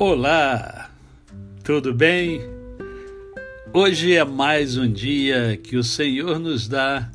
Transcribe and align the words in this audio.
Olá, 0.00 0.92
tudo 1.64 1.92
bem? 1.92 2.40
Hoje 3.74 4.14
é 4.14 4.22
mais 4.22 4.76
um 4.76 4.88
dia 4.88 5.56
que 5.60 5.76
o 5.76 5.82
Senhor 5.82 6.38
nos 6.38 6.68
dá 6.68 7.10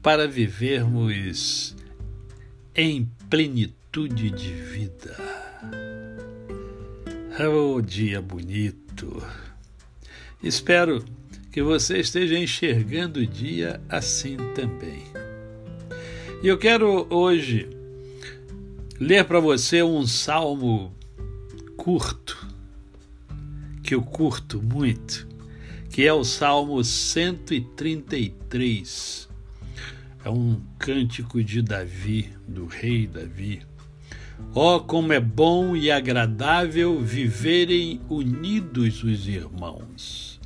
para 0.00 0.28
vivermos 0.28 1.74
em 2.72 3.10
plenitude 3.28 4.30
de 4.30 4.52
vida. 4.52 5.16
Oh, 7.52 7.82
dia 7.82 8.22
bonito! 8.22 9.20
Espero 10.40 11.04
que 11.50 11.60
você 11.60 11.98
esteja 11.98 12.38
enxergando 12.38 13.18
o 13.18 13.26
dia 13.26 13.80
assim 13.88 14.36
também. 14.54 15.02
E 16.44 16.46
eu 16.46 16.56
quero 16.56 17.08
hoje 17.10 17.68
ler 19.00 19.24
para 19.24 19.40
você 19.40 19.82
um 19.82 20.06
salmo 20.06 20.94
curto, 21.80 22.46
que 23.82 23.94
eu 23.94 24.02
curto 24.02 24.62
muito, 24.62 25.26
que 25.88 26.06
é 26.06 26.12
o 26.12 26.22
Salmo 26.22 26.84
133. 26.84 29.26
É 30.22 30.28
um 30.28 30.60
cântico 30.78 31.42
de 31.42 31.62
Davi, 31.62 32.34
do 32.46 32.66
rei 32.66 33.06
Davi. 33.06 33.62
Oh, 34.54 34.80
como 34.80 35.14
é 35.14 35.20
bom 35.20 35.74
e 35.74 35.90
agradável 35.90 37.00
viverem 37.00 37.98
unidos 38.10 39.02
os 39.02 39.26
irmãos. 39.26 40.38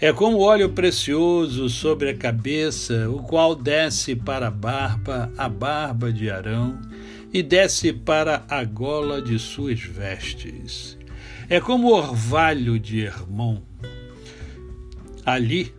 É 0.00 0.14
como 0.14 0.38
óleo 0.38 0.70
precioso 0.70 1.68
sobre 1.68 2.08
a 2.08 2.16
cabeça, 2.16 3.10
o 3.10 3.22
qual 3.22 3.54
desce 3.54 4.16
para 4.16 4.48
a 4.48 4.50
barba, 4.50 5.30
a 5.36 5.46
barba 5.46 6.10
de 6.10 6.30
Arão, 6.30 6.80
e 7.32 7.42
desce 7.42 7.92
para 7.92 8.44
a 8.48 8.64
gola 8.64 9.22
de 9.22 9.38
suas 9.38 9.80
vestes. 9.80 10.98
É 11.48 11.60
como 11.60 11.92
orvalho 11.92 12.78
de 12.78 13.00
Hermon. 13.00 13.62
Ali 15.24 15.74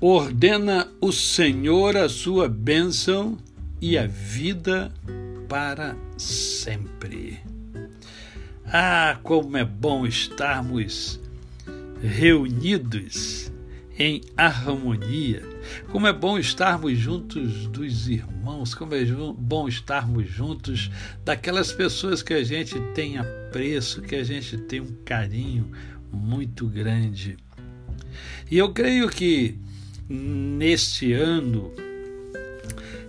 ordena 0.00 0.88
o 1.00 1.12
Senhor 1.12 1.96
a 1.96 2.08
sua 2.08 2.48
bênção 2.48 3.38
e 3.80 3.96
a 3.96 4.06
vida 4.06 4.92
para 5.48 5.96
sempre. 6.16 7.40
Ah, 8.66 9.18
como 9.22 9.56
é 9.56 9.64
bom 9.64 10.06
estarmos 10.06 11.20
reunidos 12.02 13.50
em 13.98 14.20
harmonia. 14.36 15.42
Como 15.90 16.06
é 16.06 16.12
bom 16.12 16.38
estarmos 16.38 16.98
juntos 16.98 17.66
dos 17.68 18.08
irmãos, 18.08 18.74
como 18.74 18.94
é 18.94 19.04
bom 19.38 19.66
estarmos 19.68 20.28
juntos 20.28 20.90
daquelas 21.24 21.72
pessoas 21.72 22.22
que 22.22 22.34
a 22.34 22.44
gente 22.44 22.78
tem 22.94 23.18
apreço, 23.18 24.02
que 24.02 24.14
a 24.14 24.24
gente 24.24 24.58
tem 24.58 24.80
um 24.80 24.94
carinho 25.04 25.70
muito 26.12 26.66
grande. 26.66 27.36
E 28.50 28.58
eu 28.58 28.72
creio 28.72 29.08
que 29.08 29.58
neste 30.08 31.12
ano 31.12 31.72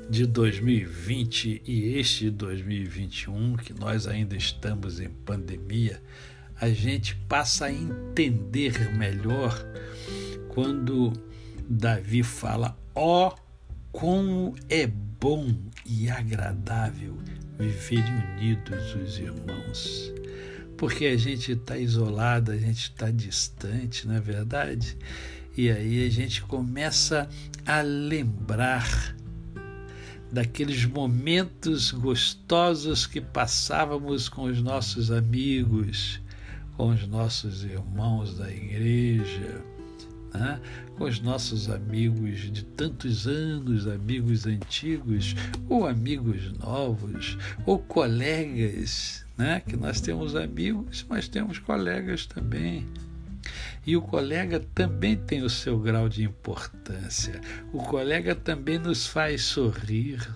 de 0.10 0.26
2020 0.26 1.62
e 1.66 1.98
este 1.98 2.30
2021, 2.30 3.58
que 3.58 3.74
nós 3.74 4.08
ainda 4.08 4.36
estamos 4.36 5.00
em 5.00 5.10
pandemia, 5.10 6.02
a 6.60 6.70
gente 6.70 7.16
passa 7.28 7.66
a 7.66 7.72
entender 7.72 8.92
melhor 8.96 9.54
quando 10.58 11.14
Davi 11.70 12.24
fala: 12.24 12.76
ó, 12.96 13.28
oh, 13.28 13.36
como 13.92 14.56
é 14.68 14.88
bom 14.88 15.56
e 15.86 16.10
agradável 16.10 17.16
viver 17.60 18.04
unidos 18.34 18.96
os 18.96 19.20
irmãos. 19.20 20.12
Porque 20.76 21.06
a 21.06 21.16
gente 21.16 21.52
está 21.52 21.78
isolado, 21.78 22.52
a 22.52 22.58
gente 22.58 22.86
está 22.86 23.12
distante, 23.12 24.08
não 24.08 24.16
é 24.16 24.20
verdade? 24.20 24.98
E 25.56 25.70
aí 25.70 26.04
a 26.04 26.10
gente 26.10 26.42
começa 26.42 27.30
a 27.64 27.82
lembrar 27.82 29.16
daqueles 30.32 30.86
momentos 30.86 31.92
gostosos 31.92 33.06
que 33.06 33.22
passávamos 33.22 34.28
com 34.28 34.46
os 34.46 34.60
nossos 34.60 35.12
amigos, 35.12 36.20
com 36.76 36.90
os 36.90 37.08
nossos 37.08 37.64
irmãos 37.64 38.36
da 38.36 38.50
igreja 38.52 39.64
né? 40.34 40.60
com 40.98 41.06
os 41.06 41.20
nossos 41.20 41.70
amigos 41.70 42.52
de 42.52 42.64
tantos 42.64 43.28
anos, 43.28 43.88
amigos 43.88 44.46
antigos, 44.46 45.36
ou 45.70 45.88
amigos 45.88 46.52
novos, 46.58 47.38
ou 47.66 47.80
colegas, 47.80 49.26
né? 49.38 49.62
que 49.62 49.76
nós 49.76 50.02
temos 50.02 50.36
amigos, 50.36 51.06
mas 51.10 51.28
temos 51.28 51.60
colegas 51.60 52.26
também. 52.26 52.86
E 53.86 53.96
o 53.96 54.02
colega 54.02 54.60
também 54.76 55.16
tem 55.16 55.44
o 55.44 55.50
seu 55.50 55.80
grau 55.80 56.10
de 56.10 56.24
importância. 56.24 57.40
O 57.72 57.82
colega 57.82 58.36
também 58.36 58.78
nos 58.78 59.08
faz 59.08 59.44
sorrir. 59.44 60.28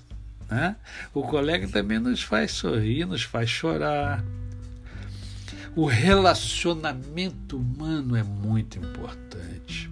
Né? 0.50 0.75
O 1.13 1.22
colega 1.22 1.68
também 1.68 2.00
nos 2.00 2.22
faz 2.22 2.52
sorrir, 2.52 3.06
nos 3.06 3.23
faz 3.23 3.50
chorar. 3.50 4.23
O 5.74 5.86
relacionamento 5.86 7.58
humano 7.58 8.16
é 8.16 8.24
muito 8.24 8.78
importante. 8.78 9.90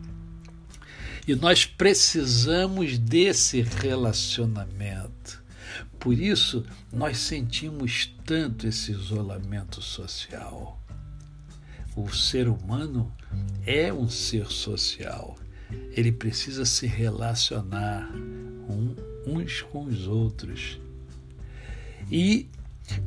E 1.26 1.36
nós 1.36 1.66
precisamos 1.66 2.98
desse 2.98 3.62
relacionamento. 3.62 5.42
Por 5.98 6.14
isso, 6.14 6.66
nós 6.92 7.20
sentimos 7.20 8.14
tanto 8.26 8.68
esse 8.68 8.92
isolamento 8.92 9.82
social. 9.82 10.82
O 11.96 12.10
ser 12.10 12.50
humano 12.50 13.14
é 13.66 13.94
um 13.94 14.10
ser 14.10 14.48
social. 14.48 15.38
Ele 15.92 16.12
precisa 16.12 16.66
se 16.66 16.88
relacionar 16.88 18.10
um, 18.14 18.96
uns 19.26 19.62
com 19.62 19.86
os 19.86 20.08
outros. 20.08 20.80
E 22.12 22.50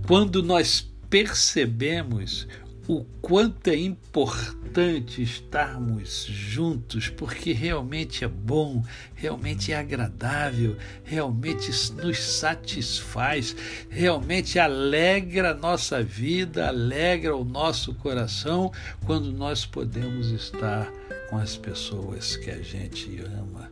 quando 0.06 0.42
nós 0.42 0.90
percebemos 1.12 2.48
o 2.88 3.04
quanto 3.20 3.68
é 3.68 3.76
importante 3.76 5.22
estarmos 5.22 6.24
juntos, 6.24 7.08
porque 7.08 7.52
realmente 7.52 8.24
é 8.24 8.28
bom, 8.28 8.84
realmente 9.14 9.72
é 9.72 9.76
agradável, 9.76 10.76
realmente 11.04 11.70
nos 11.92 12.18
satisfaz, 12.18 13.54
realmente 13.88 14.58
alegra 14.58 15.52
a 15.52 15.54
nossa 15.54 16.02
vida, 16.02 16.68
alegra 16.68 17.36
o 17.36 17.44
nosso 17.44 17.94
coração 17.94 18.72
quando 19.06 19.32
nós 19.32 19.64
podemos 19.64 20.30
estar 20.30 20.90
com 21.30 21.38
as 21.38 21.56
pessoas 21.56 22.36
que 22.36 22.50
a 22.50 22.60
gente 22.60 23.20
ama, 23.20 23.70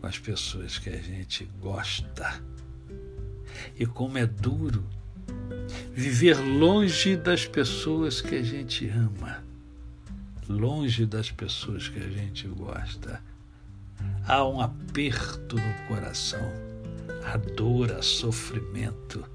com 0.00 0.06
as 0.06 0.18
pessoas 0.18 0.78
que 0.78 0.90
a 0.90 1.00
gente 1.00 1.48
gosta. 1.60 2.42
E 3.78 3.86
como 3.86 4.18
é 4.18 4.26
duro 4.26 4.84
viver 5.98 6.38
longe 6.38 7.16
das 7.16 7.44
pessoas 7.44 8.20
que 8.20 8.36
a 8.36 8.42
gente 8.42 8.88
ama, 8.88 9.42
longe 10.48 11.04
das 11.04 11.32
pessoas 11.32 11.88
que 11.88 11.98
a 11.98 12.08
gente 12.08 12.46
gosta. 12.46 13.20
Há 14.24 14.46
um 14.46 14.60
aperto 14.60 15.56
no 15.56 15.88
coração, 15.88 16.52
a 17.24 17.36
dor, 17.36 17.90
a 17.90 18.00
sofrimento. 18.00 19.28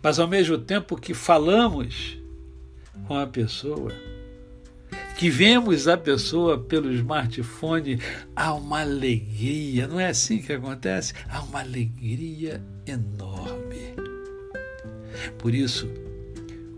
Mas 0.00 0.20
ao 0.20 0.28
mesmo 0.28 0.58
tempo 0.58 0.96
que 0.96 1.12
falamos 1.12 2.16
com 3.08 3.18
a 3.18 3.26
pessoa, 3.26 3.92
que 5.18 5.28
vemos 5.28 5.88
a 5.88 5.96
pessoa 5.96 6.56
pelo 6.56 6.92
smartphone, 6.92 7.98
há 8.36 8.54
uma 8.54 8.82
alegria, 8.82 9.88
não 9.88 9.98
é 9.98 10.06
assim 10.06 10.40
que 10.40 10.52
acontece? 10.52 11.14
Há 11.28 11.42
uma 11.42 11.62
alegria 11.62 12.62
enorme. 12.86 14.05
Por 15.38 15.54
isso, 15.54 15.88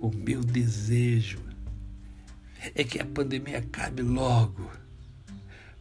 o 0.01 0.11
meu 0.11 0.43
desejo 0.43 1.39
é 2.75 2.85
que 2.85 3.01
a 3.01 3.05
pandemia 3.05 3.59
acabe 3.59 4.03
logo, 4.03 4.71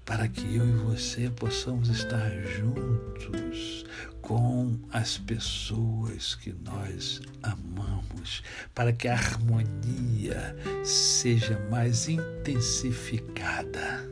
para 0.06 0.28
que 0.28 0.56
eu 0.56 0.68
e 0.68 0.72
você 0.72 1.30
possamos 1.30 1.90
estar 1.90 2.30
juntos 2.44 3.86
com 4.22 4.78
as 4.92 5.18
pessoas 5.18 6.36
que 6.36 6.54
nós 6.64 7.22
amamos, 7.44 8.44
para 8.74 8.92
que 8.94 9.08
a 9.08 9.14
harmonia 9.14 10.56
seja 10.84 11.60
mais 11.70 12.08
intensificada. 12.10 14.06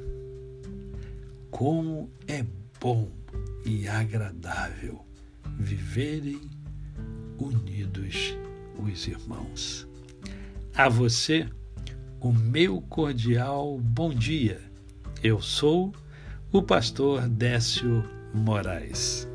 Como 1.51 2.09
é 2.27 2.45
bom 2.79 3.11
e 3.65 3.87
agradável 3.87 5.05
viverem 5.57 6.54
unidos 7.39 8.37
os 8.77 9.07
irmãos. 9.07 9.87
A 10.75 10.89
você, 10.89 11.47
o 12.19 12.31
meu 12.31 12.81
cordial 12.81 13.79
bom 13.79 14.13
dia. 14.13 14.59
Eu 15.23 15.41
sou 15.41 15.93
o 16.51 16.61
pastor 16.61 17.27
Décio 17.27 18.03
Moraes. 18.33 19.27